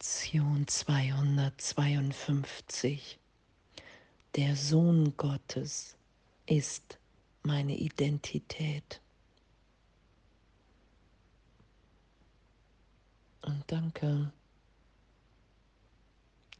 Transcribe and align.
Lektion 0.00 0.64
252. 0.68 3.18
Der 4.36 4.54
Sohn 4.54 5.16
Gottes 5.16 5.96
ist 6.46 6.98
meine 7.42 7.76
Identität. 7.76 9.00
Und 13.42 13.64
danke. 13.66 14.30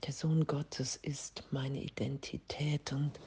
Der 0.04 0.12
Sohn 0.12 0.44
Gottes 0.44 0.96
ist 0.96 1.44
meine 1.52 1.80
Identität 1.80 2.92
und 2.92 3.20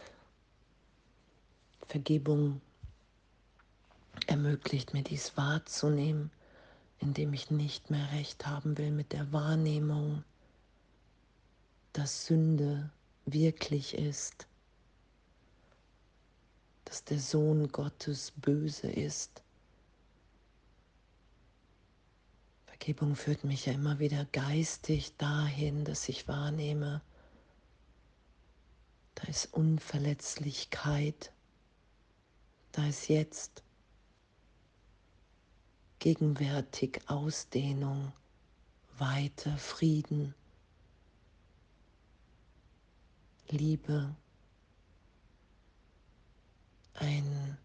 Vergebung 1.87 2.59
ermöglicht 4.27 4.93
mir 4.93 5.03
dies 5.03 5.37
wahrzunehmen 5.37 6.31
indem 7.01 7.33
ich 7.33 7.49
nicht 7.49 7.89
mehr 7.89 8.11
recht 8.11 8.45
haben 8.45 8.77
will 8.77 8.91
mit 8.91 9.11
der 9.11 9.33
Wahrnehmung, 9.33 10.23
dass 11.93 12.27
Sünde 12.27 12.89
wirklich 13.25 13.95
ist, 13.95 14.47
dass 16.85 17.03
der 17.03 17.19
Sohn 17.19 17.71
Gottes 17.71 18.31
böse 18.37 18.89
ist. 18.89 19.41
Vergebung 22.65 23.15
führt 23.15 23.43
mich 23.43 23.65
ja 23.65 23.73
immer 23.73 23.99
wieder 23.99 24.25
geistig 24.25 25.15
dahin, 25.17 25.83
dass 25.85 26.07
ich 26.07 26.27
wahrnehme, 26.27 27.01
da 29.15 29.23
ist 29.27 29.53
Unverletzlichkeit, 29.53 31.31
da 32.71 32.87
ist 32.87 33.07
jetzt 33.09 33.63
gegenwärtig 36.01 36.99
Ausdehnung, 37.05 38.11
Weite, 38.97 39.55
Frieden, 39.57 40.33
Liebe, 43.49 44.15
ein, 46.95 47.55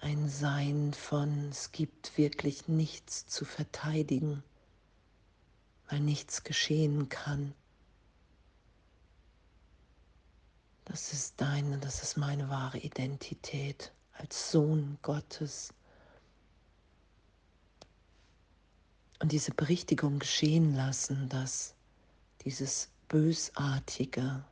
ein 0.00 0.28
Sein 0.28 0.92
von, 0.92 1.48
es 1.48 1.72
gibt 1.72 2.18
wirklich 2.18 2.68
nichts 2.68 3.26
zu 3.26 3.46
verteidigen, 3.46 4.44
weil 5.88 6.00
nichts 6.00 6.44
geschehen 6.44 7.08
kann. 7.08 7.54
Das 10.84 11.14
ist 11.14 11.40
deine, 11.40 11.78
das 11.78 12.02
ist 12.02 12.18
meine 12.18 12.50
wahre 12.50 12.78
Identität 12.78 13.92
als 14.12 14.50
Sohn 14.50 14.98
Gottes. 15.00 15.72
Und 19.18 19.32
diese 19.32 19.52
Berichtigung 19.52 20.18
geschehen 20.18 20.74
lassen, 20.74 21.28
dass 21.28 21.74
dieses 22.44 22.90
Bösartige, 23.08 24.44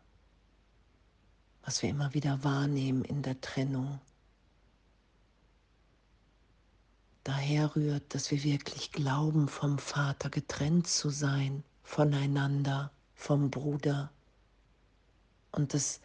was 1.65 1.83
wir 1.83 1.91
immer 1.91 2.15
wieder 2.15 2.43
wahrnehmen 2.45 3.05
in 3.05 3.23
der 3.23 3.41
Trennung, 3.41 4.01
daher 7.25 7.75
rührt, 7.77 8.15
dass 8.15 8.31
wir 8.31 8.43
wirklich 8.43 8.93
glauben, 8.93 9.49
vom 9.49 9.79
Vater 9.79 10.31
getrennt 10.31 10.87
zu 10.87 11.11
sein, 11.11 11.63
voneinander, 11.83 12.91
vom 13.15 13.51
Bruder. 13.51 14.11
Und 15.53 15.75
dass 15.75 16.01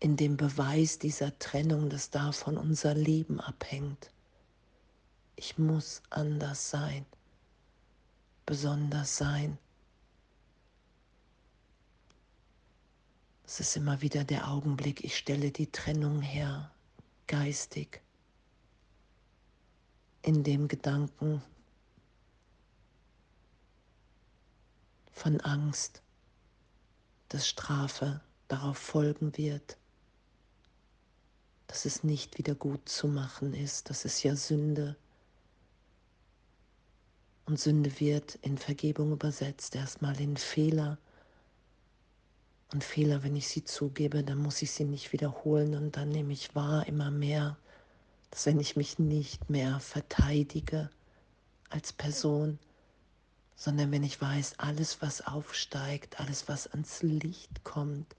in 0.00 0.16
dem 0.16 0.36
Beweis 0.36 0.98
dieser 0.98 1.38
Trennung, 1.38 1.90
dass 1.90 2.10
davon 2.10 2.56
unser 2.56 2.94
Leben 2.94 3.40
abhängt. 3.40 4.10
Ich 5.36 5.58
muss 5.58 6.02
anders 6.10 6.70
sein 6.70 7.04
besonders 8.50 9.16
sein. 9.16 9.56
Es 13.46 13.60
ist 13.60 13.76
immer 13.76 14.00
wieder 14.00 14.24
der 14.24 14.48
Augenblick, 14.48 15.04
ich 15.04 15.16
stelle 15.16 15.52
die 15.52 15.70
Trennung 15.70 16.20
her, 16.20 16.68
geistig, 17.28 18.00
in 20.22 20.42
dem 20.42 20.66
Gedanken 20.66 21.40
von 25.12 25.40
Angst, 25.42 26.02
dass 27.28 27.46
Strafe 27.46 28.20
darauf 28.48 28.78
folgen 28.78 29.36
wird, 29.36 29.76
dass 31.68 31.84
es 31.84 32.02
nicht 32.02 32.36
wieder 32.36 32.56
gut 32.56 32.88
zu 32.88 33.06
machen 33.06 33.54
ist, 33.54 33.90
dass 33.90 34.04
es 34.04 34.24
ja 34.24 34.34
Sünde 34.34 34.96
ist 34.96 35.09
und 37.50 37.58
Sünde 37.58 37.98
wird 37.98 38.36
in 38.42 38.58
Vergebung 38.58 39.10
übersetzt, 39.10 39.74
erstmal 39.74 40.20
in 40.20 40.36
Fehler. 40.36 40.98
Und 42.72 42.84
Fehler, 42.84 43.24
wenn 43.24 43.34
ich 43.34 43.48
sie 43.48 43.64
zugebe, 43.64 44.22
dann 44.22 44.38
muss 44.38 44.62
ich 44.62 44.70
sie 44.70 44.84
nicht 44.84 45.12
wiederholen 45.12 45.74
und 45.74 45.96
dann 45.96 46.10
nehme 46.10 46.32
ich 46.32 46.54
wahr 46.54 46.86
immer 46.86 47.10
mehr, 47.10 47.56
dass 48.30 48.46
wenn 48.46 48.60
ich 48.60 48.76
mich 48.76 49.00
nicht 49.00 49.50
mehr 49.50 49.80
verteidige 49.80 50.90
als 51.70 51.92
Person, 51.92 52.60
sondern 53.56 53.90
wenn 53.90 54.04
ich 54.04 54.20
weiß, 54.20 54.60
alles, 54.60 55.02
was 55.02 55.26
aufsteigt, 55.26 56.20
alles, 56.20 56.48
was 56.48 56.68
ans 56.68 57.02
Licht 57.02 57.64
kommt, 57.64 58.14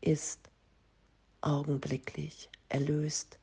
ist 0.00 0.38
augenblicklich 1.40 2.48
erlöst 2.68 3.40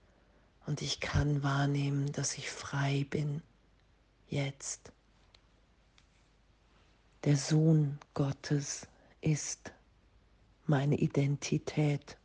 und 0.66 0.82
ich 0.82 1.02
kann 1.02 1.44
wahrnehmen, 1.44 2.14
dass 2.14 2.38
ich 2.38 2.50
frei 2.50 3.06
bin, 3.10 3.42
jetzt. 4.30 4.95
Der 7.26 7.38
Sohn 7.38 7.98
Gottes 8.14 8.88
ist 9.20 9.72
meine 10.68 10.96
Identität. 10.96 12.18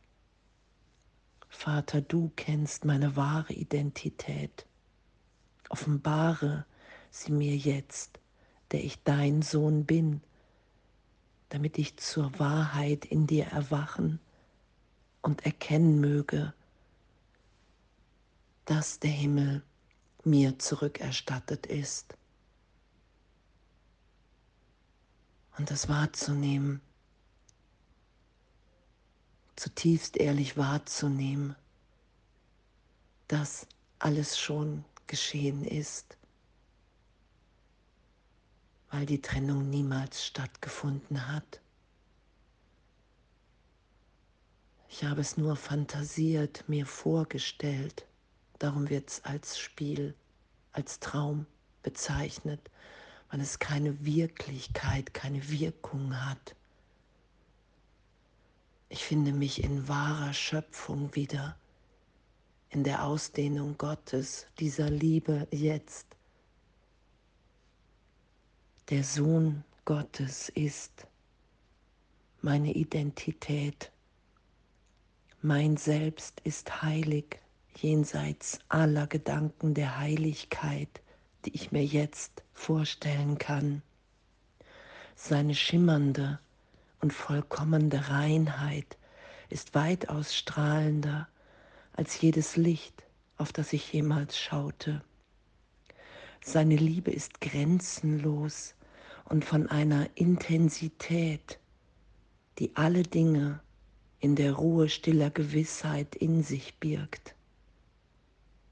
Vater, 1.49 2.01
du 2.01 2.31
kennst 2.35 2.85
meine 2.85 3.15
wahre 3.15 3.51
Identität. 3.51 4.67
Offenbare 5.69 6.67
sie 7.09 7.31
mir 7.31 7.57
jetzt, 7.57 8.19
der 8.69 8.83
ich 8.83 9.01
dein 9.03 9.41
Sohn 9.41 9.85
bin, 9.85 10.21
damit 11.49 11.79
ich 11.79 11.97
zur 11.97 12.37
Wahrheit 12.37 13.03
in 13.05 13.25
dir 13.25 13.45
erwachen 13.45 14.19
und 15.23 15.47
erkennen 15.47 15.99
möge, 15.99 16.53
dass 18.65 18.99
der 18.99 19.09
Himmel 19.09 19.63
mir 20.23 20.59
zurückerstattet 20.59 21.65
ist. 21.65 22.15
Und 25.57 25.69
das 25.71 25.89
wahrzunehmen, 25.89 26.81
zutiefst 29.55 30.17
ehrlich 30.17 30.57
wahrzunehmen, 30.57 31.55
dass 33.27 33.67
alles 33.99 34.39
schon 34.39 34.83
geschehen 35.07 35.63
ist, 35.63 36.17
weil 38.89 39.05
die 39.05 39.21
Trennung 39.21 39.69
niemals 39.69 40.25
stattgefunden 40.25 41.27
hat. 41.27 41.61
Ich 44.89 45.05
habe 45.05 45.21
es 45.21 45.37
nur 45.37 45.55
fantasiert, 45.55 46.67
mir 46.67 46.85
vorgestellt, 46.85 48.05
darum 48.59 48.89
wird 48.89 49.09
es 49.09 49.23
als 49.23 49.57
Spiel, 49.57 50.13
als 50.73 50.99
Traum 50.99 51.45
bezeichnet 51.83 52.69
weil 53.31 53.39
es 53.39 53.59
keine 53.59 54.05
Wirklichkeit, 54.05 55.13
keine 55.13 55.49
Wirkung 55.49 56.15
hat. 56.25 56.55
Ich 58.89 59.05
finde 59.05 59.31
mich 59.31 59.63
in 59.63 59.87
wahrer 59.87 60.33
Schöpfung 60.33 61.15
wieder, 61.15 61.57
in 62.69 62.83
der 62.83 63.05
Ausdehnung 63.05 63.77
Gottes, 63.77 64.47
dieser 64.59 64.89
Liebe 64.89 65.47
jetzt. 65.51 66.05
Der 68.89 69.05
Sohn 69.05 69.63
Gottes 69.85 70.49
ist 70.49 71.07
meine 72.41 72.73
Identität. 72.73 73.91
Mein 75.41 75.77
Selbst 75.77 76.41
ist 76.43 76.81
heilig, 76.81 77.39
jenseits 77.77 78.59
aller 78.67 79.07
Gedanken 79.07 79.73
der 79.73 79.97
Heiligkeit 79.97 81.01
die 81.45 81.55
ich 81.55 81.71
mir 81.71 81.83
jetzt 81.83 82.43
vorstellen 82.61 83.39
kann. 83.39 83.81
Seine 85.15 85.55
schimmernde 85.55 86.39
und 86.99 87.11
vollkommene 87.11 88.09
Reinheit 88.09 88.97
ist 89.49 89.73
weitaus 89.73 90.35
strahlender 90.35 91.27
als 91.93 92.21
jedes 92.21 92.57
Licht, 92.57 93.03
auf 93.37 93.51
das 93.51 93.73
ich 93.73 93.91
jemals 93.91 94.37
schaute. 94.37 95.03
Seine 96.43 96.75
Liebe 96.75 97.11
ist 97.11 97.41
grenzenlos 97.41 98.75
und 99.25 99.43
von 99.43 99.67
einer 99.67 100.07
Intensität, 100.13 101.59
die 102.59 102.75
alle 102.75 103.01
Dinge 103.01 103.59
in 104.19 104.35
der 104.35 104.53
Ruhe 104.53 104.87
stiller 104.87 105.31
Gewissheit 105.31 106.15
in 106.15 106.43
sich 106.43 106.75
birgt. 106.79 107.33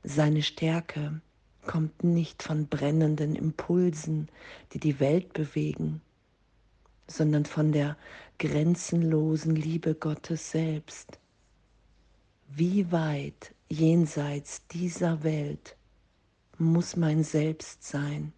Seine 0.03 0.43
Stärke 0.43 1.21
kommt 1.65 2.03
nicht 2.03 2.43
von 2.43 2.67
brennenden 2.67 3.35
Impulsen, 3.35 4.29
die 4.73 4.79
die 4.79 4.99
Welt 4.99 5.33
bewegen, 5.33 6.01
sondern 7.07 7.45
von 7.45 7.71
der 7.71 7.97
grenzenlosen 8.37 9.55
Liebe 9.55 9.95
Gottes 9.95 10.51
selbst. 10.51 11.19
Wie 12.47 12.91
weit 12.91 13.53
jenseits 13.69 14.65
dieser 14.67 15.23
Welt 15.23 15.75
muss 16.57 16.95
mein 16.95 17.23
Selbst 17.23 17.83
sein 17.83 18.33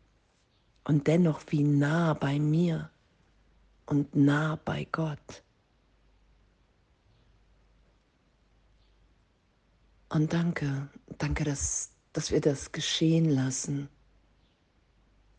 und 0.83 1.07
dennoch 1.07 1.41
wie 1.49 1.63
nah 1.63 2.13
bei 2.13 2.39
mir 2.39 2.89
und 3.85 4.15
nah 4.15 4.57
bei 4.63 4.87
Gott. 4.91 5.43
Und 10.09 10.33
danke, 10.33 10.89
danke, 11.17 11.45
dass, 11.45 11.90
dass 12.13 12.31
wir 12.31 12.41
das 12.41 12.71
geschehen 12.71 13.29
lassen, 13.29 13.89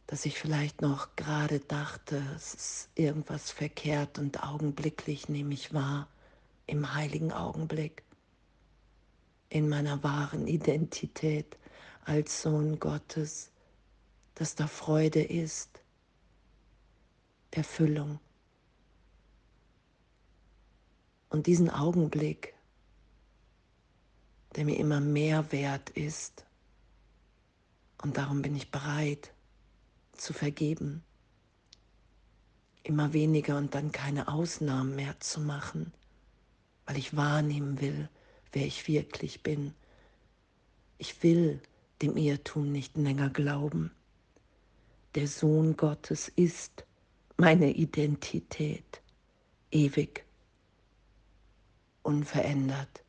dass 0.06 0.26
ich 0.26 0.38
vielleicht 0.38 0.82
noch 0.82 1.16
gerade 1.16 1.60
dachte, 1.60 2.22
es 2.36 2.54
ist 2.54 2.88
irgendwas 2.94 3.50
verkehrt 3.50 4.18
und 4.18 4.42
augenblicklich 4.42 5.28
nehme 5.28 5.54
ich 5.54 5.72
wahr, 5.72 6.08
im 6.66 6.94
heiligen 6.94 7.32
Augenblick, 7.32 8.02
in 9.48 9.68
meiner 9.68 10.02
wahren 10.02 10.46
Identität 10.46 11.58
als 12.04 12.42
Sohn 12.42 12.78
Gottes, 12.78 13.50
dass 14.34 14.54
da 14.54 14.66
Freude 14.66 15.22
ist, 15.22 15.80
Erfüllung. 17.50 18.18
Und 21.28 21.46
diesen 21.46 21.70
Augenblick 21.70 22.54
der 24.56 24.64
mir 24.64 24.76
immer 24.76 25.00
mehr 25.00 25.50
wert 25.52 25.90
ist. 25.90 26.44
Und 28.02 28.16
darum 28.16 28.42
bin 28.42 28.54
ich 28.56 28.70
bereit 28.70 29.32
zu 30.12 30.32
vergeben, 30.32 31.02
immer 32.82 33.12
weniger 33.12 33.56
und 33.56 33.74
dann 33.74 33.92
keine 33.92 34.28
Ausnahmen 34.28 34.96
mehr 34.96 35.18
zu 35.20 35.40
machen, 35.40 35.92
weil 36.84 36.98
ich 36.98 37.16
wahrnehmen 37.16 37.80
will, 37.80 38.08
wer 38.50 38.66
ich 38.66 38.88
wirklich 38.88 39.42
bin. 39.42 39.72
Ich 40.98 41.22
will 41.22 41.60
dem 42.02 42.16
Irrtum 42.16 42.72
nicht 42.72 42.96
länger 42.96 43.30
glauben. 43.30 43.92
Der 45.14 45.28
Sohn 45.28 45.76
Gottes 45.76 46.28
ist 46.28 46.84
meine 47.36 47.70
Identität, 47.70 49.00
ewig, 49.70 50.24
unverändert. 52.02 53.04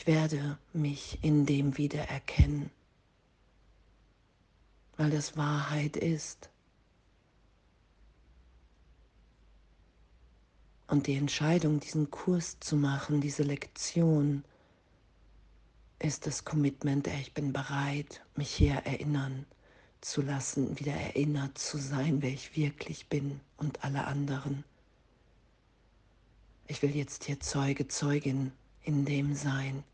Ich 0.00 0.06
werde 0.06 0.56
mich 0.72 1.18
in 1.20 1.44
dem 1.44 1.76
wiedererkennen, 1.76 2.70
weil 4.96 5.10
das 5.10 5.36
Wahrheit 5.36 5.94
ist. 5.94 6.48
Und 10.86 11.06
die 11.06 11.16
Entscheidung, 11.16 11.80
diesen 11.80 12.10
Kurs 12.10 12.58
zu 12.60 12.76
machen, 12.76 13.20
diese 13.20 13.42
Lektion, 13.42 14.42
ist 15.98 16.26
das 16.26 16.46
Commitment, 16.46 17.06
ich 17.06 17.34
bin 17.34 17.52
bereit, 17.52 18.22
mich 18.36 18.50
hier 18.50 18.76
erinnern 18.76 19.44
zu 20.00 20.22
lassen, 20.22 20.80
wieder 20.80 20.94
erinnert 20.94 21.58
zu 21.58 21.76
sein, 21.76 22.22
wer 22.22 22.30
ich 22.30 22.56
wirklich 22.56 23.08
bin 23.08 23.38
und 23.58 23.84
alle 23.84 24.06
anderen. 24.06 24.64
Ich 26.68 26.80
will 26.80 26.96
jetzt 26.96 27.24
hier 27.24 27.38
Zeuge, 27.38 27.86
Zeugin 27.86 28.52
in 28.82 29.04
dem 29.04 29.34
sein, 29.34 29.84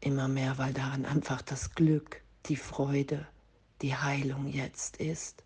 immer 0.00 0.28
mehr, 0.28 0.58
weil 0.58 0.72
darin 0.72 1.04
einfach 1.04 1.42
das 1.42 1.74
Glück, 1.74 2.22
die 2.46 2.56
Freude, 2.56 3.26
die 3.82 3.94
Heilung 3.94 4.46
jetzt 4.48 4.96
ist. 4.96 5.44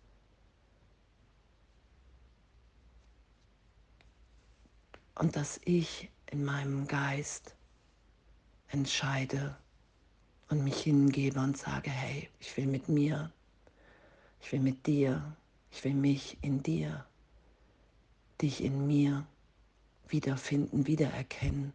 Und 5.15 5.35
dass 5.35 5.59
ich 5.63 6.09
in 6.31 6.43
meinem 6.43 6.87
Geist 6.87 7.55
entscheide 8.67 9.55
und 10.49 10.63
mich 10.63 10.81
hingebe 10.81 11.39
und 11.39 11.57
sage, 11.57 11.89
hey, 11.89 12.29
ich 12.39 12.55
will 12.57 12.67
mit 12.67 12.89
mir, 12.89 13.31
ich 14.41 14.51
will 14.51 14.59
mit 14.59 14.85
dir, 14.85 15.35
ich 15.71 15.83
will 15.83 15.93
mich 15.93 16.37
in 16.41 16.61
dir, 16.63 17.05
dich 18.41 18.63
in 18.63 18.85
mir 18.87 19.25
wiederfinden, 20.07 20.87
wiedererkennen 20.87 21.73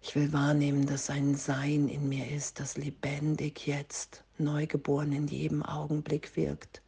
ich 0.00 0.14
will 0.14 0.32
wahrnehmen, 0.32 0.86
dass 0.86 1.10
ein 1.10 1.34
Sein 1.34 1.88
in 1.88 2.08
mir 2.08 2.30
ist, 2.30 2.60
das 2.60 2.76
lebendig 2.76 3.66
jetzt, 3.66 4.24
neugeboren 4.38 5.12
in 5.12 5.26
jedem 5.26 5.62
Augenblick 5.62 6.36
wirkt, 6.36 6.82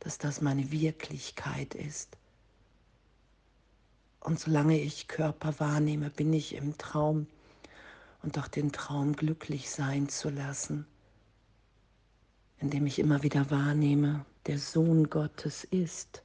dass 0.00 0.18
das 0.18 0.40
meine 0.40 0.70
Wirklichkeit 0.70 1.74
ist. 1.74 2.16
Und 4.20 4.38
solange 4.38 4.78
ich 4.78 5.08
Körper 5.08 5.58
wahrnehme, 5.60 6.10
bin 6.10 6.32
ich 6.32 6.54
im 6.54 6.76
Traum 6.78 7.26
und 8.22 8.36
doch 8.36 8.48
den 8.48 8.72
Traum 8.72 9.14
glücklich 9.14 9.70
sein 9.70 10.08
zu 10.08 10.28
lassen, 10.28 10.86
indem 12.58 12.86
ich 12.86 12.98
immer 12.98 13.22
wieder 13.22 13.50
wahrnehme, 13.50 14.24
der 14.46 14.58
Sohn 14.58 15.08
Gottes 15.08 15.64
ist 15.64 16.22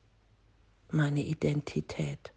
meine 0.92 1.24
Identität. 1.24 2.35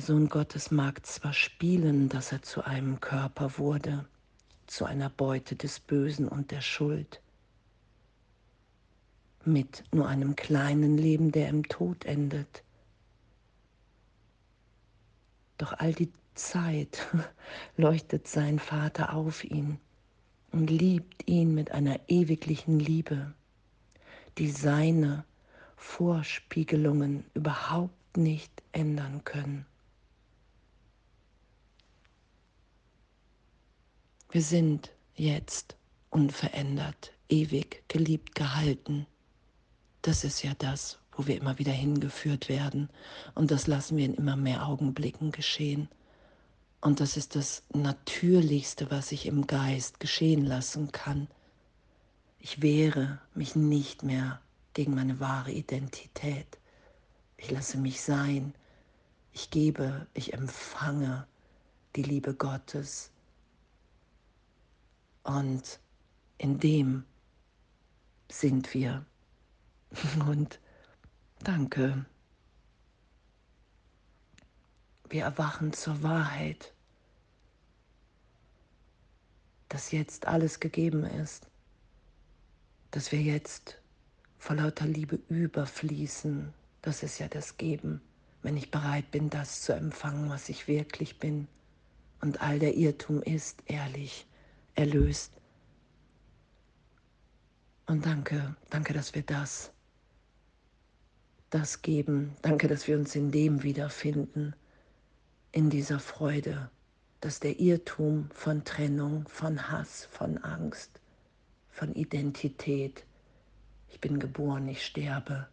Der 0.00 0.06
Sohn 0.06 0.30
Gottes 0.30 0.70
mag 0.70 1.04
zwar 1.04 1.34
spielen, 1.34 2.08
dass 2.08 2.32
er 2.32 2.40
zu 2.40 2.64
einem 2.64 3.00
Körper 3.00 3.58
wurde, 3.58 4.06
zu 4.66 4.86
einer 4.86 5.10
Beute 5.10 5.56
des 5.56 5.78
Bösen 5.78 6.26
und 6.26 6.52
der 6.52 6.62
Schuld, 6.62 7.20
mit 9.44 9.84
nur 9.92 10.08
einem 10.08 10.36
kleinen 10.36 10.96
Leben, 10.96 11.32
der 11.32 11.50
im 11.50 11.68
Tod 11.68 12.06
endet. 12.06 12.62
Doch 15.58 15.74
all 15.74 15.92
die 15.92 16.10
Zeit 16.34 17.06
leuchtet 17.76 18.26
sein 18.26 18.58
Vater 18.58 19.12
auf 19.12 19.44
ihn 19.44 19.78
und 20.50 20.70
liebt 20.70 21.28
ihn 21.28 21.54
mit 21.54 21.72
einer 21.72 22.00
ewiglichen 22.08 22.80
Liebe, 22.80 23.34
die 24.38 24.50
seine 24.50 25.26
Vorspiegelungen 25.76 27.26
überhaupt 27.34 28.16
nicht 28.16 28.62
ändern 28.72 29.24
können. 29.24 29.66
Wir 34.32 34.42
sind 34.42 34.92
jetzt 35.16 35.74
unverändert, 36.08 37.12
ewig 37.28 37.82
geliebt 37.88 38.36
gehalten. 38.36 39.08
Das 40.02 40.22
ist 40.22 40.44
ja 40.44 40.52
das, 40.56 41.00
wo 41.10 41.26
wir 41.26 41.36
immer 41.36 41.58
wieder 41.58 41.72
hingeführt 41.72 42.48
werden. 42.48 42.90
Und 43.34 43.50
das 43.50 43.66
lassen 43.66 43.96
wir 43.96 44.04
in 44.04 44.14
immer 44.14 44.36
mehr 44.36 44.68
Augenblicken 44.68 45.32
geschehen. 45.32 45.88
Und 46.80 47.00
das 47.00 47.16
ist 47.16 47.34
das 47.34 47.64
Natürlichste, 47.74 48.88
was 48.92 49.10
ich 49.10 49.26
im 49.26 49.48
Geist 49.48 49.98
geschehen 49.98 50.44
lassen 50.46 50.92
kann. 50.92 51.26
Ich 52.38 52.62
wehre 52.62 53.18
mich 53.34 53.56
nicht 53.56 54.04
mehr 54.04 54.40
gegen 54.74 54.94
meine 54.94 55.18
wahre 55.18 55.50
Identität. 55.50 56.60
Ich 57.36 57.50
lasse 57.50 57.78
mich 57.78 58.00
sein. 58.00 58.54
Ich 59.32 59.50
gebe, 59.50 60.06
ich 60.14 60.34
empfange 60.34 61.26
die 61.96 62.04
Liebe 62.04 62.32
Gottes 62.32 63.10
und 65.22 65.80
in 66.38 66.58
dem 66.58 67.04
sind 68.30 68.72
wir. 68.74 69.04
Und 70.28 70.60
danke. 71.42 72.04
Wir 75.08 75.24
erwachen 75.24 75.72
zur 75.72 76.02
Wahrheit, 76.04 76.72
dass 79.68 79.90
jetzt 79.90 80.26
alles 80.26 80.60
gegeben 80.60 81.04
ist, 81.04 81.48
dass 82.92 83.10
wir 83.10 83.20
jetzt 83.20 83.80
vor 84.38 84.56
lauter 84.56 84.86
Liebe 84.86 85.18
überfließen. 85.28 86.54
Das 86.82 87.02
ist 87.02 87.18
ja 87.18 87.26
das 87.26 87.56
Geben, 87.56 88.00
wenn 88.42 88.56
ich 88.56 88.70
bereit 88.70 89.10
bin, 89.10 89.28
das 89.28 89.62
zu 89.62 89.72
empfangen, 89.74 90.30
was 90.30 90.48
ich 90.48 90.68
wirklich 90.68 91.18
bin. 91.18 91.48
Und 92.20 92.40
all 92.40 92.60
der 92.60 92.76
Irrtum 92.76 93.22
ist 93.22 93.62
ehrlich 93.66 94.26
erlöst. 94.74 95.32
Und 97.86 98.06
danke, 98.06 98.54
danke, 98.70 98.92
dass 98.92 99.14
wir 99.14 99.22
das, 99.22 99.72
das 101.50 101.82
geben. 101.82 102.36
Danke, 102.42 102.68
dass 102.68 102.86
wir 102.86 102.96
uns 102.96 103.16
in 103.16 103.32
dem 103.32 103.62
wiederfinden, 103.62 104.54
in 105.52 105.70
dieser 105.70 105.98
Freude, 105.98 106.70
dass 107.20 107.40
der 107.40 107.58
Irrtum 107.58 108.30
von 108.32 108.64
Trennung, 108.64 109.26
von 109.28 109.70
Hass, 109.70 110.06
von 110.12 110.38
Angst, 110.38 111.00
von 111.68 111.92
Identität, 111.94 113.04
ich 113.88 114.00
bin 114.00 114.20
geboren, 114.20 114.68
ich 114.68 114.86
sterbe, 114.86 115.48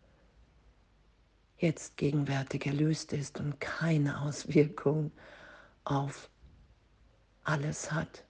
jetzt 1.57 1.97
gegenwärtig 1.97 2.67
erlöst 2.67 3.13
ist 3.13 3.39
und 3.39 3.59
keine 3.59 4.21
Auswirkung 4.21 5.11
auf 5.85 6.29
alles 7.43 7.91
hat 7.91 8.26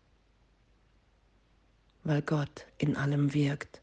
weil 2.07 2.21
Gott 2.21 2.65
in 2.77 2.95
allem 2.95 3.33
wirkt. 3.33 3.81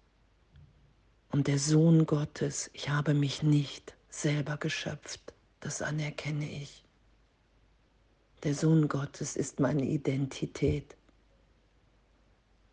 Und 1.30 1.46
der 1.46 1.58
Sohn 1.58 2.06
Gottes, 2.06 2.70
ich 2.72 2.88
habe 2.88 3.12
mich 3.12 3.42
nicht 3.42 3.94
selber 4.08 4.56
geschöpft, 4.56 5.34
das 5.60 5.82
anerkenne 5.82 6.50
ich. 6.50 6.84
Der 8.42 8.54
Sohn 8.54 8.88
Gottes 8.88 9.36
ist 9.36 9.60
meine 9.60 9.84
Identität. 9.84 10.96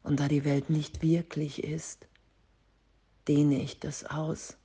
Und 0.03 0.21
da 0.21 0.29
die 0.29 0.45
Welt 0.45 0.69
nicht 0.69 1.01
wirklich 1.01 1.61
ist, 1.65 2.07
dehne 3.27 3.61
ich 3.61 3.77
das 3.77 4.05
aus 4.05 4.55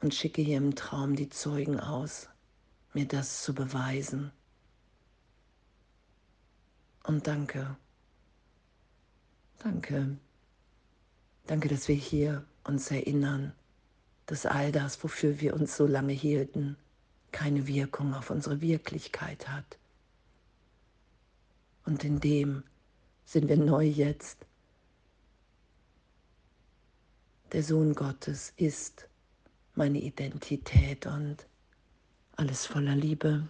und 0.00 0.14
schicke 0.14 0.40
hier 0.40 0.56
im 0.56 0.74
Traum 0.74 1.14
die 1.14 1.28
Zeugen 1.28 1.78
aus, 1.78 2.30
mir 2.94 3.06
das 3.06 3.42
zu 3.42 3.54
beweisen. 3.54 4.32
Und 7.02 7.26
danke, 7.26 7.76
danke, 9.60 10.16
danke, 11.46 11.68
dass 11.68 11.88
wir 11.88 11.94
hier 11.94 12.44
uns 12.64 12.90
erinnern, 12.90 13.52
dass 14.26 14.46
all 14.46 14.72
das, 14.72 15.02
wofür 15.02 15.40
wir 15.40 15.54
uns 15.54 15.76
so 15.76 15.86
lange 15.86 16.12
hielten, 16.12 16.76
keine 17.32 17.66
Wirkung 17.66 18.14
auf 18.14 18.30
unsere 18.30 18.60
Wirklichkeit 18.60 19.48
hat. 19.48 19.78
Und 21.84 22.04
in 22.04 22.20
dem 22.20 22.62
sind 23.24 23.48
wir 23.48 23.56
neu 23.56 23.84
jetzt. 23.84 24.46
Der 27.52 27.62
Sohn 27.62 27.94
Gottes 27.94 28.52
ist 28.56 29.08
meine 29.74 30.00
Identität 30.00 31.06
und 31.06 31.46
alles 32.36 32.66
voller 32.66 32.94
Liebe. 32.94 33.48